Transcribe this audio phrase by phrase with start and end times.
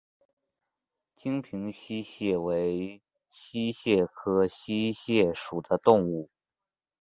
[1.13, 6.31] 金平溪蟹为溪蟹科溪蟹属的动物。